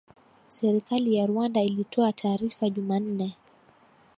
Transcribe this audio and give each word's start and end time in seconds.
Serikali 0.49 1.15
ya 1.15 1.27
Rwanda 1.27 1.61
ilitoa 1.61 2.13
taarifa 2.13 2.69
Jumanne 2.69 3.35